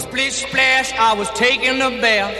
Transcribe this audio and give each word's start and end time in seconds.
Splish 0.00 0.46
splash, 0.46 0.92
I 0.98 1.12
was 1.14 1.28
taking 1.34 1.80
a 1.82 1.90
bath. 2.00 2.32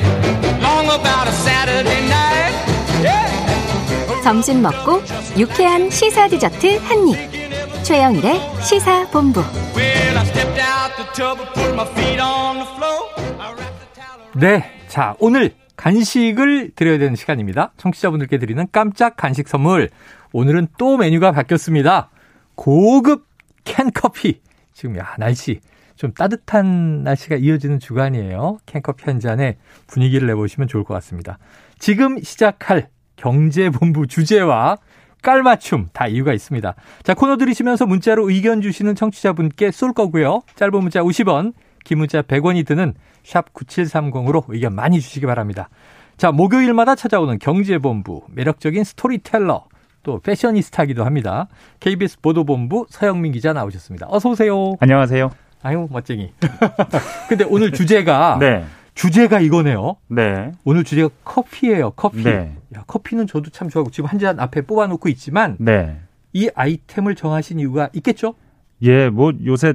Long 0.63 0.87
about 0.87 1.29
a 1.29 1.33
Saturday 1.33 2.01
night. 2.09 2.55
Yeah. 3.03 4.23
점심 4.25 4.63
먹고 4.63 5.03
유쾌한 5.39 5.91
시사 5.91 6.29
디저트 6.29 6.79
한 6.79 7.09
입. 7.09 7.85
최영일의 7.85 8.41
시사 8.63 9.09
본부. 9.11 9.41
Well, 9.77 10.19
I 10.19 10.25
stepped 10.27 10.61
out 10.61 10.97
the 10.97 11.07
tub 11.13 11.39
and 11.39 11.53
put 11.55 11.73
my 11.75 11.87
feet 11.93 12.21
on 12.21 12.57
the 12.57 12.67
floor. 12.77 13.09
I 13.39 13.53
wrapped 13.53 13.79
the 13.79 13.89
towel 13.95 14.21
around. 14.21 14.41
네. 14.41 14.71
자, 14.89 15.15
오늘 15.19 15.55
간식을 15.77 16.73
드려야 16.75 16.99
되는 16.99 17.15
시간입니다. 17.15 17.73
청취자분들께 17.77 18.39
드리는 18.39 18.67
깜짝 18.73 19.17
간식 19.17 19.49
선물. 19.49 19.91
오늘은 20.33 20.69
또 20.79 20.97
메뉴가 20.97 21.33
바뀌었습니다. 21.33 22.11
고급 22.55 23.27
캔커피. 23.65 24.41
지금 24.73 24.97
야, 24.99 25.15
날씨. 25.19 25.61
좀 26.01 26.15
따뜻한 26.15 27.03
날씨가 27.03 27.37
이어지는 27.37 27.79
주간이에요. 27.79 28.57
캔커피 28.65 29.05
한 29.05 29.21
잔에 29.21 29.59
분위기를 29.87 30.29
내보시면 30.29 30.67
좋을 30.67 30.83
것 30.83 30.95
같습니다. 30.95 31.37
지금 31.79 32.19
시작할 32.19 32.89
경제본부 33.17 34.07
주제와 34.07 34.79
깔맞춤 35.21 35.91
다 35.93 36.07
이유가 36.07 36.33
있습니다. 36.33 36.75
자, 37.03 37.13
코너 37.13 37.37
들으시면서 37.37 37.85
문자로 37.85 38.31
의견 38.31 38.63
주시는 38.63 38.95
청취자분께 38.95 39.71
쏠 39.73 39.93
거고요. 39.93 40.41
짧은 40.55 40.81
문자 40.81 41.03
50원, 41.03 41.53
긴 41.85 41.99
문자 41.99 42.23
100원이 42.23 42.67
드는 42.67 42.95
샵 43.23 43.53
9730으로 43.53 44.45
의견 44.49 44.75
많이 44.75 45.03
주시기 45.03 45.27
바랍니다. 45.27 45.69
자, 46.17 46.33
목요일마다 46.33 46.95
찾아오는 46.95 47.39
경제본부, 47.39 48.23
매력적인 48.31 48.85
스토리텔러, 48.85 49.67
또 50.03 50.19
패셔니스타기도 50.21 51.05
합니다. 51.05 51.49
KBS 51.81 52.21
보도본부 52.23 52.87
서영민 52.89 53.33
기자 53.33 53.53
나오셨습니다. 53.53 54.07
어서 54.09 54.31
오세요. 54.31 54.77
안녕하세요. 54.81 55.50
아유, 55.63 55.89
멋쟁이. 55.91 56.33
근데 57.29 57.45
오늘 57.45 57.73
주제가 57.73 58.39
네. 58.41 58.65
주제가 58.95 59.41
이거네요. 59.41 59.97
네. 60.09 60.53
오늘 60.65 60.85
주제가 60.85 61.09
커피예요. 61.25 61.91
커피. 61.93 62.23
네. 62.25 62.57
야, 62.77 62.85
커피는 62.87 63.27
저도 63.27 63.51
참 63.51 63.69
좋아하고 63.69 63.91
지금 63.91 64.09
한 64.09 64.19
잔 64.19 64.39
앞에 64.41 64.63
뽑아 64.63 64.87
놓고 64.87 65.09
있지만 65.11 65.57
네. 65.59 65.99
이 66.33 66.49
아이템을 66.55 67.15
정하신 67.15 67.59
이유가 67.61 67.89
있겠죠? 67.95 68.35
예, 68.83 69.09
뭐 69.11 69.33
요새 69.45 69.75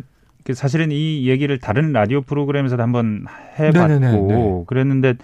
사실은 0.53 0.89
이 0.91 1.27
얘기를 1.27 1.59
다른 1.59 1.91
라디오 1.91 2.21
프로그램에서도 2.21 2.81
한번 2.81 3.25
해봤고 3.59 3.87
네네네. 3.87 4.63
그랬는데 4.67 5.15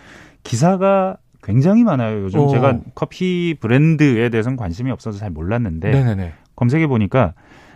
기사가 0.43 1.17
굉장히 1.43 1.83
많아요. 1.83 2.23
요즘 2.23 2.39
어. 2.41 2.47
제가 2.49 2.79
커피 2.95 3.55
브랜드에 3.59 4.29
대해서는 4.29 4.57
관심이 4.57 4.89
없어서 4.91 5.17
잘 5.19 5.29
몰랐는데 5.31 5.91
네네네. 5.91 6.33
검색해 6.55 6.87
보니까 6.87 7.33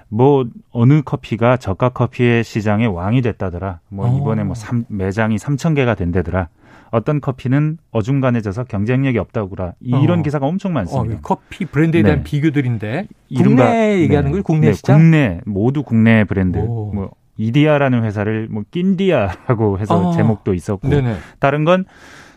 뭐 0.09 0.45
어느 0.71 1.01
커피가 1.01 1.57
저가 1.57 1.89
커피의 1.89 2.43
시장의 2.43 2.87
왕이 2.87 3.21
됐다더라. 3.21 3.79
뭐 3.89 4.07
어. 4.07 4.17
이번에 4.17 4.43
뭐 4.43 4.55
삼- 4.55 4.85
매장이 4.87 5.37
3천 5.37 5.75
개가 5.75 5.95
된다더라. 5.95 6.49
어떤 6.91 7.19
커피는 7.19 7.77
어중간해져서 7.91 8.65
경쟁력이 8.65 9.17
없다고라. 9.17 9.73
이런 9.81 10.19
어. 10.19 10.21
기사가 10.23 10.45
엄청 10.45 10.71
어, 10.71 10.73
많습니다. 10.75 11.15
이 11.15 11.19
커피 11.21 11.65
브랜드에 11.65 12.03
대한 12.03 12.19
네. 12.19 12.23
비교들인데 12.23 13.07
이른바- 13.29 13.65
국내 13.65 13.99
얘기하는 14.01 14.31
네. 14.31 14.41
국내 14.41 14.67
네, 14.67 14.73
시장? 14.73 14.99
국내 14.99 15.41
모두 15.45 15.83
국내 15.83 16.23
브랜드. 16.23 16.59
오. 16.59 16.91
뭐 16.93 17.11
이디아라는 17.37 18.03
회사를 18.03 18.47
뭐 18.49 18.63
낀디아라고 18.71 19.79
해서 19.79 20.11
아. 20.11 20.15
제목도 20.15 20.53
있었고 20.53 20.87
네네. 20.87 21.15
다른 21.39 21.65
건 21.65 21.83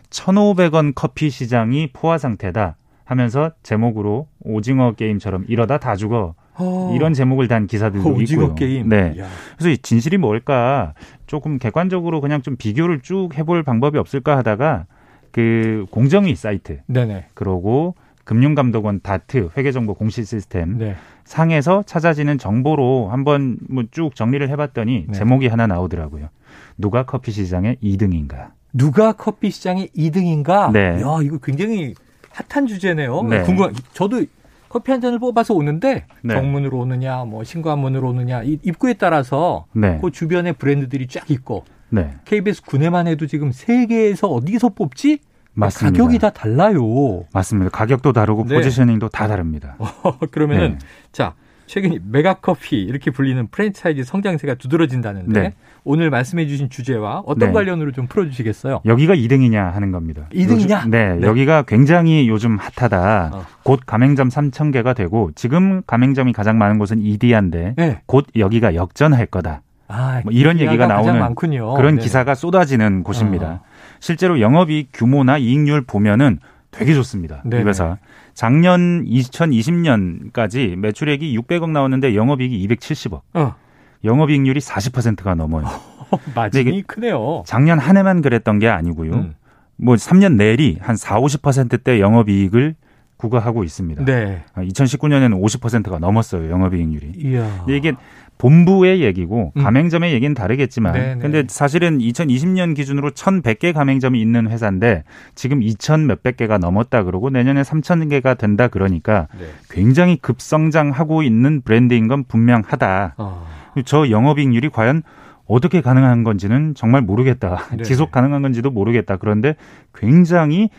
1,500원 0.09 0.93
커피 0.95 1.29
시장이 1.29 1.91
포화 1.93 2.17
상태다 2.17 2.75
하면서 3.05 3.51
제목으로 3.63 4.27
오징어 4.41 4.93
게임처럼 4.93 5.45
이러다 5.47 5.77
다 5.77 5.95
죽어 5.95 6.33
어. 6.59 6.93
이런 6.95 7.13
제목을 7.13 7.47
단 7.47 7.67
기사들도 7.67 8.07
오징어 8.09 8.43
있고요. 8.43 8.55
게임. 8.55 8.89
네. 8.89 9.15
야. 9.17 9.27
그래서 9.57 9.69
이 9.69 9.77
진실이 9.77 10.17
뭘까 10.17 10.93
조금 11.27 11.57
객관적으로 11.57 12.21
그냥 12.21 12.41
좀 12.41 12.55
비교를 12.57 13.01
쭉 13.01 13.29
해볼 13.37 13.63
방법이 13.63 13.97
없을까 13.97 14.37
하다가 14.37 14.85
그 15.31 15.85
공정위 15.91 16.35
사이트 16.35 16.79
네네. 16.87 17.27
그러고 17.33 17.95
금융감독원 18.25 18.99
다트 19.01 19.49
회계정보 19.57 19.95
공시 19.95 20.23
시스템 20.23 20.77
네. 20.77 20.95
상에서 21.23 21.83
찾아지는 21.83 22.37
정보로 22.37 23.09
한번 23.09 23.57
뭐 23.69 23.83
쭉 23.91 24.15
정리를 24.15 24.47
해봤더니 24.49 25.05
네. 25.07 25.13
제목이 25.13 25.47
하나 25.47 25.65
나오더라고요. 25.67 26.29
누가 26.77 27.03
커피 27.03 27.31
시장의 27.31 27.77
2등인가? 27.83 28.49
누가 28.73 29.13
커피 29.13 29.49
시장의 29.49 29.89
2등인가? 29.95 30.71
네. 30.71 31.01
야, 31.01 31.19
이거 31.23 31.37
굉장히 31.39 31.93
핫한 32.31 32.67
주제네요. 32.67 33.23
네. 33.23 33.41
궁금. 33.43 33.73
저도 33.93 34.23
커피 34.69 34.91
한 34.91 35.01
잔을 35.01 35.19
뽑아서 35.19 35.53
오는데 35.53 36.05
네. 36.21 36.33
정문으로 36.33 36.77
오느냐, 36.79 37.25
뭐 37.25 37.43
신관문으로 37.43 38.09
오느냐, 38.09 38.43
이 38.43 38.59
입구에 38.63 38.93
따라서 38.93 39.65
네, 39.73 39.99
그 40.01 40.11
주변에 40.11 40.51
브랜드들이 40.53 41.07
쫙 41.07 41.29
있고 41.31 41.65
네, 41.89 42.13
KBS 42.25 42.61
군에만 42.63 43.07
해도 43.07 43.25
지금 43.27 43.51
세계에서 43.51 44.27
어디서 44.27 44.69
뽑지? 44.69 45.19
맞습니다. 45.53 45.97
가격이 45.97 46.19
다 46.19 46.29
달라요. 46.29 47.25
맞습니다. 47.33 47.69
가격도 47.71 48.13
다르고 48.13 48.45
네. 48.45 48.55
포지셔닝도 48.55 49.09
다 49.09 49.27
다릅니다. 49.27 49.75
그러면은 50.31 50.73
네. 50.73 50.77
자 51.11 51.33
최근 51.69 51.99
메가커피 52.11 52.81
이렇게 52.81 53.11
불리는 53.11 53.45
프랜차이즈 53.51 54.03
성장세가 54.03 54.55
두드러진다는데 54.55 55.39
네. 55.39 55.53
오늘 55.83 56.09
말씀해 56.09 56.47
주신 56.47 56.67
주제와 56.71 57.21
어떤 57.27 57.49
네. 57.49 57.53
관련으로 57.53 57.91
좀 57.91 58.07
풀어주시겠어요? 58.07 58.81
여기가 58.85 59.13
2등이냐 59.13 59.71
하는 59.71 59.91
겁니다. 59.91 60.23
2등이냐? 60.33 60.79
요즘- 60.79 60.89
네, 60.89 61.15
네. 61.17 61.27
여기가 61.27 61.61
굉장히 61.67 62.27
요즘 62.27 62.57
핫하다. 62.57 63.29
어. 63.35 63.45
곧 63.61 63.81
가맹점 63.85 64.29
3천 64.29 64.73
개가 64.73 64.95
되고 64.95 65.29
지금 65.35 65.83
가맹점이 65.85 66.33
가장 66.33 66.57
많은 66.57 66.79
곳은 66.79 67.01
이디아인데 67.01 67.75
네. 67.77 68.01
곧 68.07 68.25
여기가 68.35 68.73
역전할 68.73 69.27
거다. 69.27 69.61
아, 69.87 70.21
뭐 70.23 70.33
이런 70.33 70.59
얘기가 70.59 70.87
나오는 70.87 71.19
많군요. 71.19 71.75
그런 71.75 71.95
네네. 71.95 72.01
기사가 72.01 72.33
쏟아지는 72.33 73.03
곳입니다. 73.03 73.47
어. 73.47 73.59
실제로 73.99 74.41
영업이익 74.41 74.89
규모나 74.91 75.37
이익률 75.37 75.81
보면은 75.81 76.39
되게 76.71 76.93
좋습니다. 76.93 77.41
네네. 77.45 77.63
이 77.63 77.65
회사. 77.65 77.97
작년 78.33 79.03
2020년까지 79.05 80.75
매출액이 80.75 81.37
600억 81.39 81.71
나왔는데 81.71 82.15
영업이익이 82.15 82.67
270억. 82.67 83.21
어, 83.33 83.55
영업이익률이 84.03 84.59
40%가 84.59 85.35
넘어요. 85.35 85.65
마진이 86.35 86.83
크네요. 86.83 87.43
작년 87.45 87.79
한 87.79 87.97
해만 87.97 88.21
그랬던 88.21 88.59
게 88.59 88.67
아니고요. 88.67 89.13
음. 89.13 89.35
뭐 89.75 89.95
3년 89.95 90.35
내리 90.35 90.77
한 90.81 90.95
4, 90.95 91.19
50%대 91.19 91.99
영업이익을 91.99 92.75
구가하고 93.17 93.63
있습니다. 93.65 94.05
네. 94.05 94.45
2019년에는 94.55 95.41
50%가 95.41 95.99
넘었어요. 95.99 96.49
영업이익률이. 96.49 97.13
이야. 97.17 97.65
이게 97.67 97.93
본부의 98.39 99.01
얘기고 99.01 99.51
음. 99.55 99.63
가맹점의 99.63 100.13
얘기는 100.13 100.33
다르겠지만 100.33 100.93
네네. 100.93 101.21
근데 101.21 101.43
사실은 101.47 101.99
2020년 101.99 102.73
기준으로 102.73 103.11
1,100개 103.11 103.73
가맹점이 103.73 104.19
있는 104.19 104.49
회사인데 104.49 105.03
지금 105.35 105.61
2,000 105.61 106.07
몇백 106.07 106.37
개가 106.37 106.57
넘었다 106.57 107.03
그러고 107.03 107.29
내년에 107.29 107.61
3,000개가 107.61 108.37
된다 108.37 108.69
그러니까 108.69 109.27
네. 109.37 109.45
굉장히 109.69 110.15
급성장하고 110.15 111.21
있는 111.21 111.61
브랜드인 111.61 112.07
건 112.07 112.23
분명하다. 112.23 113.15
어. 113.17 113.45
저 113.83 114.09
영업이익률이 114.09 114.69
과연 114.69 115.03
어떻게 115.45 115.81
가능한 115.81 116.23
건지는 116.23 116.75
정말 116.75 117.01
모르겠다. 117.01 117.65
네네. 117.71 117.83
지속 117.83 118.11
가능한 118.11 118.41
건지도 118.41 118.71
모르겠다. 118.71 119.17
그런데 119.17 119.55
굉장히 119.93 120.69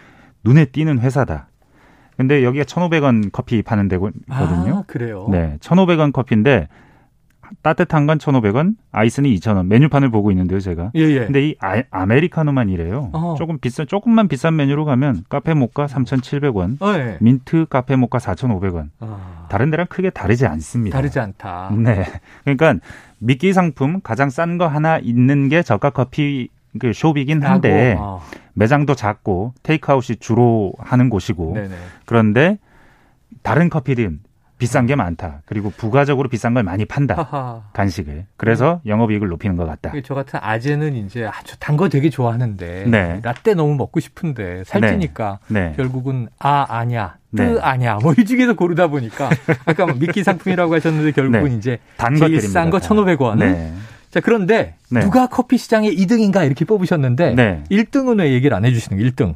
눈에 0.44 0.64
띄는 0.64 0.98
회사다. 1.00 1.48
근데 2.16 2.42
여기가 2.42 2.64
1,500원 2.64 3.30
커피 3.32 3.60
파는 3.60 3.88
데거든요. 3.88 4.78
아, 4.78 4.84
그래요. 4.86 5.28
네. 5.30 5.58
1,500원 5.60 6.12
커피인데 6.12 6.68
따뜻한 7.62 8.06
건 8.06 8.18
1,500원, 8.18 8.74
아이스는 8.92 9.28
2,000원. 9.30 9.66
메뉴판을 9.66 10.10
보고 10.10 10.30
있는데요, 10.30 10.60
제가. 10.60 10.92
예, 10.94 11.00
예. 11.00 11.18
근데 11.24 11.48
이 11.48 11.56
아, 11.60 12.06
메리카노만 12.06 12.68
이래요. 12.68 13.10
어. 13.12 13.34
조금 13.38 13.58
비싼 13.58 13.86
조금만 13.86 14.28
비싼 14.28 14.56
메뉴로 14.56 14.84
가면 14.84 15.24
카페 15.28 15.54
모카 15.54 15.86
3,700원, 15.86 16.80
어, 16.82 16.94
예. 16.98 17.18
민트 17.20 17.66
카페 17.70 17.96
모카 17.96 18.18
4,500원. 18.18 18.88
아, 19.00 19.46
다른 19.50 19.70
데랑 19.70 19.86
크게 19.88 20.10
다르지 20.10 20.46
않습니다. 20.46 20.96
다르지 20.96 21.18
않다. 21.18 21.70
네. 21.76 22.04
그러니까 22.44 22.74
미끼 23.18 23.52
상품 23.52 24.00
가장 24.02 24.30
싼 24.30 24.58
거 24.58 24.66
하나 24.66 24.98
있는 24.98 25.48
게 25.48 25.62
저가 25.62 25.90
커피 25.90 26.48
그 26.78 26.92
숍이긴 26.92 27.42
한데 27.42 27.96
어, 27.98 28.20
매장도 28.54 28.94
작고 28.94 29.54
테이크아웃이 29.62 30.16
주로 30.20 30.72
하는 30.78 31.10
곳이고 31.10 31.54
네네. 31.54 31.74
그런데 32.06 32.58
다른 33.42 33.68
커피들은 33.70 34.20
비싼 34.60 34.86
게 34.86 34.94
많다. 34.94 35.42
그리고 35.46 35.70
부가적으로 35.70 36.28
비싼 36.28 36.54
걸 36.54 36.62
많이 36.62 36.84
판다. 36.84 37.14
하하. 37.16 37.62
간식을. 37.72 38.26
그래서 38.36 38.80
영업이익을 38.86 39.26
높이는 39.28 39.56
것 39.56 39.66
같다. 39.66 39.92
저 40.04 40.14
같은 40.14 40.38
아재는 40.42 40.94
이제 40.94 41.24
아주 41.26 41.58
단 41.58 41.76
거 41.80 41.88
되게 41.88 42.10
좋아하는데 42.10 42.84
네. 42.88 43.20
라떼 43.22 43.54
너무 43.54 43.74
먹고 43.74 44.00
싶은데 44.00 44.64
살찌니까 44.66 45.38
네. 45.48 45.72
결국은 45.76 46.28
아 46.38 46.66
아냐 46.68 47.16
뜨 47.34 47.40
네. 47.42 47.58
아냐 47.60 47.96
뭐 48.02 48.12
이 48.18 48.24
중에서 48.26 48.52
고르다 48.54 48.88
보니까 48.88 49.30
아까 49.64 49.86
뭐 49.86 49.94
미끼 49.98 50.22
상품이라고 50.22 50.74
하셨는데 50.74 51.12
결국은 51.12 51.48
네. 51.48 51.56
이제 51.56 51.78
단 51.96 52.14
제일 52.16 52.32
것들입니다. 52.36 52.48
싼거 52.60 52.78
1,500원. 52.78 53.38
네. 53.38 53.72
자 54.10 54.20
그런데 54.20 54.74
네. 54.90 55.00
누가 55.00 55.26
커피 55.28 55.56
시장의 55.56 55.96
2등인가 55.96 56.44
이렇게 56.44 56.66
뽑으셨는데 56.66 57.34
네. 57.34 57.64
1등은 57.70 58.18
왜 58.18 58.32
얘기를 58.32 58.54
안 58.54 58.64
해주시는 58.66 58.98
거예요? 58.98 59.10
1등. 59.12 59.34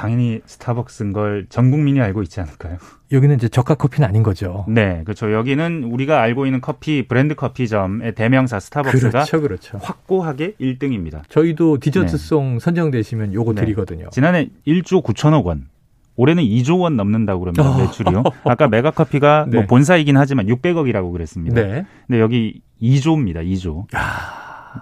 당연히 0.00 0.40
스타벅스인 0.46 1.12
걸 1.12 1.46
전 1.50 1.70
국민이 1.70 2.00
알고 2.00 2.22
있지 2.22 2.40
않을까요? 2.40 2.78
여기는 3.12 3.36
이제 3.36 3.48
저가 3.48 3.74
커피는 3.74 4.08
아닌 4.08 4.22
거죠. 4.22 4.64
네, 4.68 5.02
그렇죠. 5.04 5.32
여기는 5.32 5.84
우리가 5.84 6.22
알고 6.22 6.46
있는 6.46 6.60
커피 6.60 7.06
브랜드 7.06 7.34
커피점의 7.34 8.14
대명사 8.14 8.60
스타벅스가 8.60 9.10
그렇죠, 9.10 9.40
그렇죠. 9.40 9.78
확고하게 9.82 10.54
1등입니다. 10.60 11.22
저희도 11.28 11.78
디저트송 11.80 12.60
선정되시면 12.60 13.34
요거 13.34 13.54
네. 13.54 13.60
드리거든요. 13.62 14.08
지난해 14.10 14.48
1조 14.66 15.02
9천억 15.02 15.44
원. 15.44 15.68
올해는 16.16 16.42
2조 16.44 16.80
원 16.80 16.96
넘는다고 16.96 17.40
그럽니다. 17.40 17.68
어. 17.70 17.78
매출이요. 17.78 18.22
아까 18.44 18.68
메가커피가 18.68 19.46
네. 19.50 19.56
뭐 19.58 19.66
본사이긴 19.66 20.16
하지만 20.16 20.46
600억이라고 20.46 21.12
그랬습니다. 21.12 21.60
네. 21.60 21.86
근데 22.06 22.20
여기 22.20 22.60
2조입니다. 22.82 23.44
2조. 23.46 23.86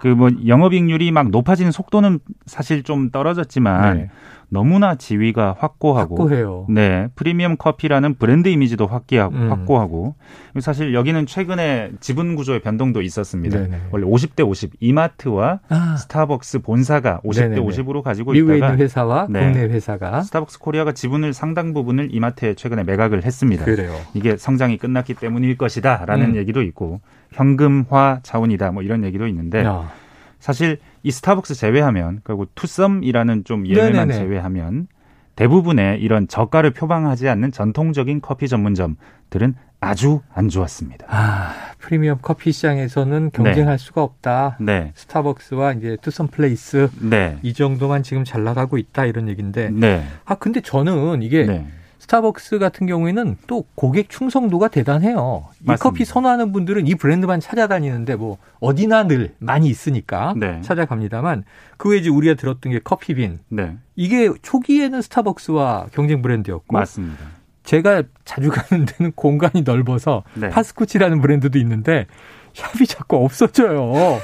그뭐 0.01 0.29
영업이익률이 0.45 1.11
막 1.11 1.29
높아지는 1.29 1.71
속도는 1.71 2.19
사실 2.45 2.83
좀 2.83 3.09
떨어졌지만 3.09 3.97
네. 3.97 4.09
너무나 4.49 4.95
지위가 4.95 5.55
확고하고 5.59 6.17
확고해요. 6.17 6.65
네, 6.69 7.07
프리미엄 7.15 7.55
커피라는 7.55 8.15
브랜드 8.15 8.47
이미지도 8.47 8.87
확기하고, 8.87 9.35
음. 9.35 9.51
확고하고 9.51 10.15
사실 10.59 10.93
여기는 10.93 11.25
최근에 11.25 11.91
지분 11.99 12.35
구조의 12.35 12.61
변동도 12.61 13.01
있었습니다. 13.01 13.59
네네. 13.59 13.77
원래 13.91 14.05
50대 14.05 14.47
50 14.47 14.73
이마트와 14.79 15.59
아, 15.69 15.95
스타벅스 15.97 16.59
본사가 16.59 17.21
50대 17.23 17.49
네네네. 17.49 17.61
50으로 17.61 18.01
가지고 18.01 18.31
미국에 18.31 18.57
있다가 18.57 18.73
있는 18.73 18.83
회사와 18.83 19.27
네. 19.29 19.39
국내 19.39 19.63
회사가 19.65 20.21
스타벅스 20.21 20.59
코리아가 20.59 20.91
지분을 20.91 21.33
상당 21.33 21.73
부분을 21.73 22.09
이마트에 22.11 22.55
최근에 22.55 22.83
매각을 22.83 23.23
했습니다. 23.23 23.65
그래요. 23.65 23.95
이게 24.13 24.35
성장이 24.35 24.77
끝났기 24.77 25.13
때문일 25.13 25.57
것이다라는 25.57 26.31
음. 26.31 26.35
얘기도 26.35 26.63
있고 26.63 27.01
현금화 27.31 28.19
차원이다 28.23 28.71
뭐 28.71 28.81
이런 28.81 29.03
얘기도 29.03 29.27
있는데 29.27 29.63
야, 29.63 29.91
사실 30.39 30.79
이 31.03 31.11
스타벅스 31.11 31.55
제외하면 31.55 32.21
그리고 32.23 32.45
투썸이라는 32.55 33.43
좀 33.43 33.67
예외만 33.67 34.07
네네네. 34.07 34.13
제외하면 34.13 34.87
대부분의 35.35 36.01
이런 36.01 36.27
저가를 36.27 36.71
표방하지 36.71 37.29
않는 37.29 37.51
전통적인 37.51 38.19
커피 38.21 38.47
전문점들은 38.49 39.55
아주 39.79 40.19
안 40.33 40.49
좋았습니다. 40.49 41.05
아, 41.07 41.53
프리미엄 41.77 42.17
커피 42.21 42.51
시장에서는 42.51 43.31
경쟁할 43.31 43.79
수가 43.79 44.03
없다. 44.03 44.57
네, 44.59 44.91
스타벅스와 44.95 45.71
이제 45.73 45.97
투썸 46.01 46.27
플레이스 46.27 46.89
네, 46.99 47.37
이 47.41 47.53
정도만 47.53 48.03
지금 48.03 48.25
잘 48.25 48.43
나가고 48.43 48.77
있다 48.77 49.05
이런 49.05 49.29
얘기인데 49.29 49.69
네, 49.69 50.03
아 50.25 50.35
근데 50.35 50.59
저는 50.59 51.21
이게 51.21 51.45
네. 51.45 51.65
스타벅스 52.09 52.57
같은 52.57 52.87
경우에는 52.87 53.37
또 53.45 53.65
고객 53.75 54.09
충성도가 54.09 54.69
대단해요. 54.69 55.45
이 55.61 55.65
맞습니다. 55.65 55.75
커피 55.77 56.05
선호하는 56.05 56.51
분들은 56.51 56.87
이 56.87 56.95
브랜드만 56.95 57.39
찾아다니는데 57.39 58.15
뭐 58.15 58.39
어디나 58.59 59.03
늘 59.03 59.35
많이 59.37 59.67
있으니까 59.69 60.33
네. 60.35 60.59
찾아갑니다만 60.61 61.43
그 61.77 61.89
외에 61.89 61.99
이제 61.99 62.09
우리가 62.09 62.33
들었던 62.33 62.71
게 62.71 62.79
커피빈 62.79 63.39
네, 63.49 63.77
이게 63.95 64.31
초기에는 64.41 65.03
스타벅스와 65.03 65.87
경쟁 65.93 66.23
브랜드였고 66.23 66.73
맞습니다. 66.73 67.23
제가 67.63 68.01
자주 68.25 68.49
가는 68.49 68.87
데는 68.87 69.11
공간이 69.11 69.61
넓어서 69.63 70.23
네. 70.33 70.49
파스쿠치라는 70.49 71.21
브랜드도 71.21 71.59
있는데 71.59 72.07
샵이 72.53 72.87
자꾸 72.87 73.23
없어져요. 73.23 74.17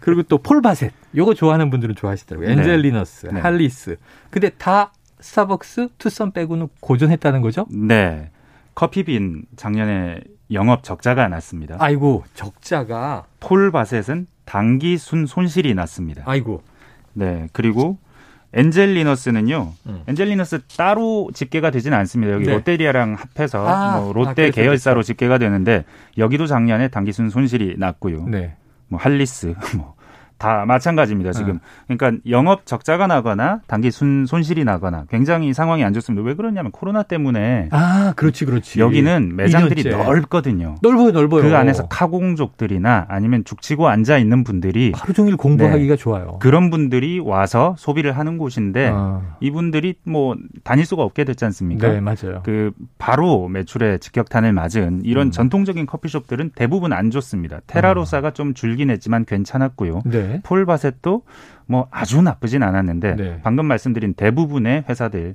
그리고 0.00 0.22
또 0.22 0.38
폴바셋 0.38 0.90
요거 1.14 1.34
좋아하는 1.34 1.68
분들은 1.68 1.96
좋아하시더라고요. 1.96 2.48
네. 2.48 2.54
엔젤리너스, 2.54 3.26
네. 3.26 3.40
할리스. 3.40 3.96
근데 4.30 4.48
다 4.56 4.92
스타벅스, 5.20 5.88
투썸 5.98 6.32
빼고는 6.32 6.68
고전했다는 6.80 7.40
거죠? 7.40 7.66
네, 7.70 8.30
커피빈 8.74 9.44
작년에 9.56 10.20
영업 10.52 10.82
적자가 10.82 11.28
났습니다. 11.28 11.76
아이고 11.78 12.24
적자가 12.34 13.24
폴바셋은 13.40 14.26
단기 14.44 14.98
순 14.98 15.26
손실이 15.26 15.74
났습니다. 15.74 16.22
아이고 16.26 16.62
네, 17.12 17.48
그리고 17.52 17.98
엔젤리너스는요. 18.52 19.72
음. 19.86 20.02
엔젤리너스 20.08 20.62
따로 20.76 21.30
집계가 21.32 21.70
되지는 21.70 21.96
않습니다. 21.98 22.32
여기 22.32 22.46
네. 22.46 22.54
롯데리아랑 22.54 23.14
합해서 23.14 23.64
아, 23.64 24.00
뭐 24.00 24.10
아, 24.10 24.12
롯데 24.12 24.34
그래서 24.34 24.54
계열사로 24.56 24.94
그렇죠. 24.94 25.06
집계가 25.06 25.38
되는데 25.38 25.84
여기도 26.18 26.46
작년에 26.46 26.88
단기순 26.88 27.30
손실이 27.30 27.76
났고요. 27.78 28.26
네. 28.26 28.56
뭐 28.88 28.98
할리스 28.98 29.54
뭐 29.76 29.94
다 30.40 30.64
마찬가지입니다. 30.66 31.32
지금 31.32 31.60
네. 31.86 31.94
그러니까 31.96 32.22
영업 32.30 32.64
적자가 32.64 33.06
나거나 33.06 33.60
단기 33.66 33.90
순 33.90 34.24
손실이 34.24 34.64
나거나 34.64 35.04
굉장히 35.10 35.52
상황이 35.52 35.84
안 35.84 35.92
좋습니다. 35.92 36.26
왜 36.26 36.34
그러냐면 36.34 36.72
코로나 36.72 37.02
때문에 37.02 37.68
아 37.72 38.14
그렇지 38.16 38.46
그렇지 38.46 38.80
여기는 38.80 39.36
매장들이 39.36 39.82
2년째. 39.82 40.04
넓거든요. 40.04 40.76
넓어요 40.80 41.10
넓어요. 41.10 41.42
그 41.42 41.54
안에서 41.54 41.88
카공족들이나 41.88 43.04
아니면 43.10 43.44
죽치고 43.44 43.88
앉아 43.88 44.16
있는 44.16 44.42
분들이 44.42 44.92
하루 44.96 45.12
종일 45.12 45.36
공부하기가 45.36 45.96
좋아요. 45.96 46.38
그런 46.40 46.70
분들이 46.70 47.18
와서 47.18 47.74
소비를 47.76 48.12
하는 48.12 48.38
곳인데 48.38 48.90
아, 48.94 49.20
이분들이 49.40 49.96
뭐 50.04 50.36
다닐 50.64 50.86
수가 50.86 51.02
없게 51.02 51.24
됐지 51.24 51.44
않습니까? 51.44 51.86
네 51.88 52.00
맞아요. 52.00 52.40
그 52.44 52.72
바로 52.96 53.46
매출에 53.48 53.98
직격탄을 53.98 54.54
맞은 54.54 55.02
이런 55.04 55.26
음. 55.26 55.30
전통적인 55.32 55.84
커피숍들은 55.84 56.52
대부분 56.54 56.94
안 56.94 57.10
좋습니다. 57.10 57.60
테라로사가 57.66 58.30
좀 58.30 58.54
줄긴 58.54 58.88
했지만 58.88 59.26
괜찮았고요. 59.26 60.00
네. 60.06 60.29
폴 60.42 60.66
바셋도 60.66 61.22
뭐 61.66 61.88
아주 61.90 62.22
나쁘진 62.22 62.62
않았는데 62.62 63.16
네. 63.16 63.40
방금 63.42 63.66
말씀드린 63.66 64.14
대부분의 64.14 64.84
회사들 64.88 65.34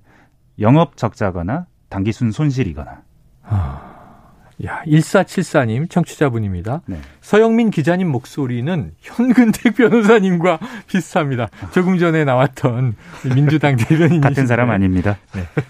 영업 0.59 0.97
적자거나 0.97 1.65
단기순 1.89 2.31
손실이거나 2.31 3.03
야 4.65 4.81
1474님 4.87 5.89
청취자분입니다. 5.89 6.81
네. 6.85 6.97
서영민 7.19 7.71
기자님 7.71 8.07
목소리는 8.07 8.93
현근택 9.01 9.75
변호사님과 9.77 10.59
비슷합니다. 10.87 11.49
조금 11.71 11.97
전에 11.97 12.23
나왔던 12.23 12.95
민주당 13.35 13.75
대변인 13.75 14.21
같은 14.21 14.47
사람 14.47 14.69
아닙니다. 14.71 15.17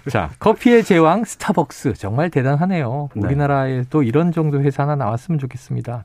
자, 0.08 0.30
커피의 0.38 0.84
제왕 0.84 1.24
스타벅스 1.24 1.94
정말 1.94 2.30
대단하네요. 2.30 3.08
네. 3.14 3.26
우리나라에 3.26 3.84
또 3.90 4.04
이런 4.04 4.30
정도 4.30 4.60
회사 4.60 4.84
하나 4.84 4.94
나왔으면 4.94 5.40
좋겠습니다. 5.40 6.04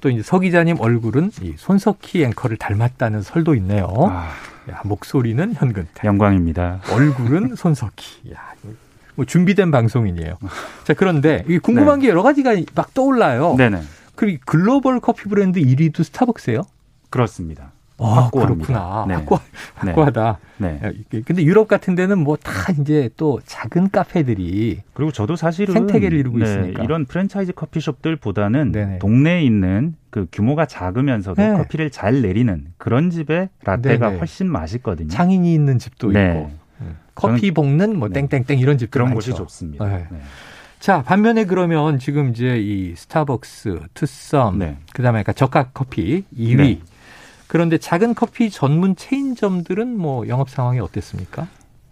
또 0.00 0.08
이제 0.10 0.22
서 0.22 0.38
기자님 0.38 0.80
얼굴은 0.80 1.30
이 1.42 1.54
손석희 1.56 2.24
앵커를 2.24 2.56
닮았다는 2.56 3.22
설도 3.22 3.54
있네요. 3.56 3.86
아, 4.08 4.30
야, 4.70 4.80
목소리는 4.84 5.54
현근택, 5.54 6.04
영광입니다. 6.04 6.80
얼굴은 6.90 7.54
손석희. 7.56 8.32
야, 8.32 8.52
뭐 9.14 9.24
준비된 9.24 9.70
방송인이에요. 9.70 10.38
자, 10.84 10.94
그런데 10.94 11.44
이 11.48 11.58
궁금한 11.58 12.00
게 12.00 12.08
여러 12.08 12.22
가지가 12.22 12.56
막 12.74 12.94
떠올라요. 12.94 13.54
네. 13.58 13.68
네네 13.68 13.82
그 14.14 14.36
글로벌 14.44 15.00
커피 15.00 15.28
브랜드 15.28 15.60
1위도 15.60 16.04
스타벅스예요? 16.04 16.62
그렇습니다. 17.08 17.72
아. 18.02 18.30
그렇구나. 18.32 19.04
네. 19.08 19.14
확고, 19.14 19.38
네. 19.84 19.90
확고하다. 19.90 20.38
네. 20.58 20.80
야, 20.84 20.90
이게 20.90 21.22
근데 21.22 21.42
유럽 21.42 21.68
같은 21.68 21.94
데는 21.94 22.18
뭐 22.18 22.36
다 22.36 22.72
이제 22.80 23.10
또 23.16 23.40
작은 23.44 23.90
카페들이 23.90 24.80
그리고 24.94 25.12
저도 25.12 25.36
사실은 25.36 25.74
생태계를 25.74 26.18
이루고 26.18 26.38
네, 26.38 26.44
있으니까. 26.44 26.82
이런 26.84 27.04
프랜차이즈 27.04 27.52
커피숍들보다는 27.52 28.72
네네. 28.72 28.98
동네에 28.98 29.42
있는 29.42 29.94
그 30.10 30.26
규모가 30.32 30.66
작으면서도 30.66 31.40
네. 31.40 31.52
커피를 31.56 31.90
잘 31.90 32.22
내리는 32.22 32.66
그런 32.78 33.10
집의 33.10 33.48
라떼가 33.64 34.06
네네. 34.08 34.18
훨씬 34.18 34.50
맛있거든요. 34.50 35.08
창인이 35.08 35.52
있는 35.52 35.78
집도 35.78 36.10
네. 36.10 36.28
있고 36.30 36.50
음. 36.80 36.96
커피 37.14 37.50
볶는 37.52 37.98
뭐 37.98 38.08
네. 38.08 38.26
땡땡땡 38.26 38.58
이런 38.58 38.78
집도 38.78 38.90
그런 38.92 39.08
많죠. 39.08 39.16
곳이 39.16 39.34
좋습니다. 39.34 39.86
네. 39.86 40.06
네. 40.10 40.18
자 40.78 41.02
반면에 41.02 41.44
그러면 41.44 41.98
지금 41.98 42.30
이제 42.30 42.58
이 42.58 42.94
스타벅스, 42.96 43.80
투썸, 43.92 44.58
네. 44.58 44.78
그다음에 44.94 45.20
아까 45.20 45.32
저가 45.34 45.70
커피 45.74 46.24
2위. 46.36 46.78
네. 47.50 47.52
그런데 47.52 47.78
작은 47.78 48.14
커피 48.14 48.48
전문 48.48 48.94
체인점들은 48.94 49.98
뭐 49.98 50.28
영업 50.28 50.48
상황이 50.48 50.78
어땠습니까? 50.78 51.48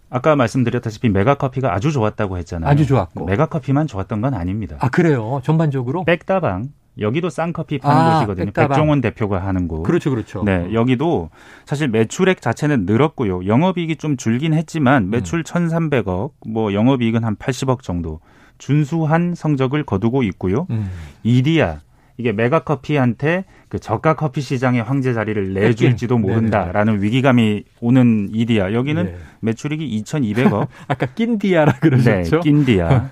아까 0.09 0.35
말씀드렸다시피 0.35 1.09
메가커피가 1.09 1.73
아주 1.73 1.91
좋았다고 1.91 2.37
했잖아요. 2.39 2.69
아주 2.69 2.85
좋았고. 2.87 3.25
메가커피만 3.25 3.87
좋았던 3.87 4.21
건 4.21 4.33
아닙니다. 4.33 4.77
아 4.79 4.89
그래요. 4.89 5.41
전반적으로. 5.43 6.03
백다방 6.05 6.69
여기도 6.99 7.29
싼커피 7.29 7.77
파는 7.79 8.01
아, 8.01 8.13
곳이거든요. 8.15 8.45
백다방. 8.45 8.69
백종원 8.69 9.01
대표가 9.01 9.45
하는 9.45 9.67
곳. 9.67 9.83
그렇죠, 9.83 10.09
그렇죠. 10.09 10.43
네, 10.43 10.73
여기도 10.73 11.29
사실 11.65 11.87
매출액 11.87 12.41
자체는 12.41 12.85
늘었고요. 12.85 13.45
영업이익이 13.45 13.97
좀 13.97 14.17
줄긴 14.17 14.53
했지만 14.53 15.09
매출 15.09 15.43
1,300억, 15.43 16.31
뭐 16.47 16.73
영업이익은 16.73 17.23
한 17.23 17.35
80억 17.35 17.83
정도 17.83 18.19
준수한 18.57 19.35
성적을 19.35 19.83
거두고 19.83 20.23
있고요. 20.23 20.67
음. 20.71 20.89
이디야 21.23 21.81
이게 22.19 22.33
메가 22.33 22.59
커피한테 22.59 23.45
그 23.69 23.79
저가 23.79 24.15
커피 24.15 24.41
시장의 24.41 24.83
황제 24.83 25.13
자리를 25.13 25.53
내줄지도 25.53 26.17
뺏긴. 26.17 26.19
모른다라는 26.29 27.01
위기감이 27.01 27.63
오는 27.79 28.27
이디야. 28.33 28.73
여기는 28.73 29.05
네. 29.05 29.15
매출액이 29.39 30.03
2,200억. 30.03 30.67
아까 30.89 31.05
낀디아라 31.05 31.71
네, 31.71 31.79
그러셨죠? 31.79 32.41
낀디야. 32.41 33.11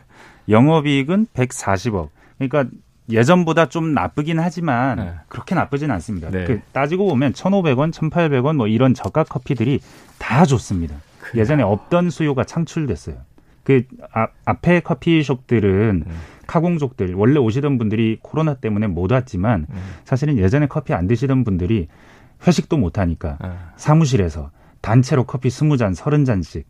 영업이익은 0.49 1.27
140억. 1.33 2.09
그러니까 2.37 2.65
예전보다 3.09 3.69
좀 3.69 3.93
나쁘긴 3.93 4.41
하지만 4.41 4.97
네. 4.97 5.13
그렇게 5.29 5.55
나쁘진 5.55 5.89
않습니다. 5.89 6.29
네. 6.29 6.43
그 6.43 6.59
따지고 6.73 7.07
보면 7.07 7.31
1,500원, 7.31 7.93
1,800원 7.93 8.57
뭐 8.57 8.67
이런 8.67 8.93
저가 8.93 9.23
커피들이 9.23 9.79
다 10.19 10.43
좋습니다. 10.43 10.95
그래요. 11.21 11.41
예전에 11.41 11.63
없던 11.63 12.09
수요가 12.09 12.43
창출됐어요. 12.43 13.15
그 13.63 13.83
아, 14.13 14.27
앞에 14.43 14.81
커피숍들은 14.81 16.03
음. 16.05 16.11
카공족들 16.47 17.13
원래 17.13 17.39
오시던 17.39 17.77
분들이 17.77 18.17
코로나 18.21 18.55
때문에 18.55 18.87
못 18.87 19.11
왔지만 19.11 19.67
음. 19.69 19.75
사실은 20.05 20.37
예전에 20.37 20.67
커피 20.67 20.93
안 20.93 21.07
드시던 21.07 21.43
분들이 21.43 21.87
회식도 22.45 22.77
못 22.77 22.97
하니까 22.97 23.37
아. 23.39 23.71
사무실에서 23.75 24.51
단체로 24.81 25.25
커피 25.25 25.49
20잔, 25.49 25.95
30잔씩 25.95 26.63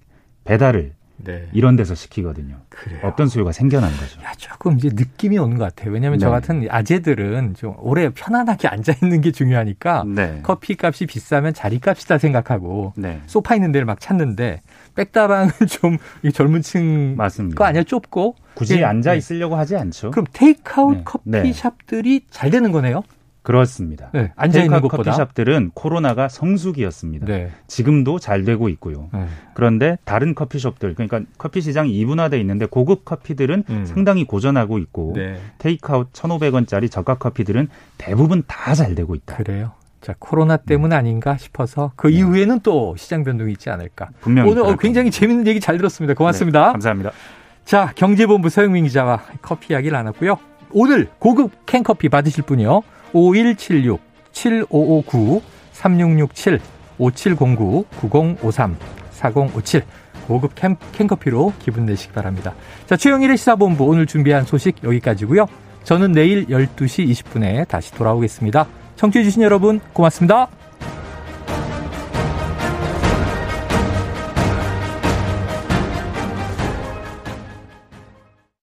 배달을 0.44 0.97
네. 1.18 1.48
이런 1.52 1.76
데서 1.76 1.96
시키거든요. 1.96 2.56
그래요. 2.70 3.00
없던 3.04 3.28
수요가 3.28 3.52
생겨난 3.52 3.90
거죠. 3.98 4.22
야, 4.24 4.32
조금 4.38 4.78
이제 4.78 4.90
느낌이 4.94 5.38
오는 5.38 5.58
것 5.58 5.64
같아요. 5.64 5.92
왜냐하면 5.92 6.20
저 6.20 6.28
네. 6.28 6.32
같은 6.34 6.68
아재들은 6.70 7.56
좀 7.56 7.76
오래 7.80 8.10
편안하게 8.10 8.68
앉아 8.70 8.94
있는 9.02 9.22
게 9.22 9.32
중요하니까 9.32 10.06
네. 10.08 10.40
커피 10.44 10.76
값이 10.80 11.06
비싸면 11.06 11.54
자리 11.54 11.80
값이다 11.80 12.18
생각하고 12.18 12.94
네. 12.96 13.22
소파 13.26 13.56
있는 13.56 13.72
데를 13.72 13.86
막 13.86 14.00
찾는데 14.00 14.62
백다방은 14.96 15.52
좀이 15.68 16.32
젊은 16.34 16.62
층 16.62 17.16
맞습니다. 17.18 17.58
거 17.58 17.66
아니야 17.66 17.84
좁고 17.84 18.36
굳이 18.54 18.78
예, 18.78 18.84
앉아 18.84 19.12
네. 19.12 19.18
있으려고 19.18 19.56
하지 19.56 19.76
않죠. 19.76 20.12
그럼 20.12 20.26
테이크아웃 20.34 20.98
네. 21.24 21.42
커피숍들이 21.42 22.26
잘 22.30 22.50
되는 22.50 22.72
거네요. 22.72 23.04
그렇습니다. 23.48 24.10
네, 24.14 24.32
앉아 24.36 24.60
있는 24.62 24.82
것보다. 24.82 25.12
커피숍들은 25.12 25.72
코로나가 25.74 26.28
성수기였습니다. 26.28 27.26
네. 27.28 27.50
지금도 27.68 28.20
잘 28.20 28.44
되고 28.44 28.68
있고요. 28.68 29.08
네. 29.14 29.26
그런데 29.54 29.98
다른 30.04 30.36
커피숍들, 30.36 30.96
그러니까 30.96 31.22
커피 31.38 31.62
시장이 31.62 31.92
이분화돼 31.98 32.38
있는데 32.42 32.66
고급 32.66 33.06
커피들은 33.06 33.64
음. 33.70 33.86
상당히 33.86 34.26
고전하고 34.26 34.80
있고 34.80 35.14
네. 35.16 35.40
테이크아웃 35.60 36.12
1,500원짜리 36.12 36.92
저가 36.92 37.16
커피들은 37.16 37.70
대부분 37.98 38.44
다 38.48 38.76
잘 38.76 38.96
되고 38.96 39.16
있다. 39.16 39.38
그래요. 39.38 39.72
자, 40.02 40.14
코로나 40.20 40.58
때문 40.58 40.92
아닌가 40.92 41.38
싶어서 41.38 41.94
그 41.96 42.08
네. 42.08 42.16
이후에는 42.16 42.60
또 42.64 42.96
시장 42.98 43.24
변동이 43.24 43.54
있지 43.54 43.70
않을까. 43.70 44.10
분명히 44.20 44.52
오늘 44.52 44.62
어, 44.64 44.66
그럴 44.66 44.78
굉장히. 44.78 45.10
재밌는 45.10 45.48
얘기 45.48 45.62
잘 45.62 45.78
들었습니다. 45.78 46.14
고맙습니다. 46.16 46.66
네, 46.66 46.72
감사합니다. 46.74 47.12
자, 47.64 47.94
경제본부 47.96 48.50
서영민 48.50 48.84
기자와 48.84 49.22
커피 49.42 49.72
이야기를 49.74 49.96
나눴고요. 49.98 50.38
오늘 50.74 51.08
고급 51.20 51.66
캔커피 51.66 52.10
받으실 52.10 52.44
분이요. 52.44 52.82
5176 53.14 54.00
7559 54.32 55.42
3667 55.74 56.62
5709 56.98 57.86
9053 58.00 58.76
4057 59.12 59.84
고급 60.28 60.56
캔, 60.56 60.76
캔커피로 60.92 61.54
기분 61.60 61.86
내시기 61.86 62.14
바랍니다. 62.14 62.54
자, 62.86 62.98
최영일의 62.98 63.38
시사본부 63.38 63.86
오늘 63.86 64.06
준비한 64.06 64.44
소식 64.44 64.84
여기까지고요. 64.84 65.48
저는 65.84 66.12
내일 66.12 66.48
12시 66.48 67.10
20분에 67.10 67.68
다시 67.68 67.94
돌아오겠습니다. 67.94 68.68
청취해주신 68.98 69.42
여러분 69.42 69.80
고맙습니다. 69.94 70.50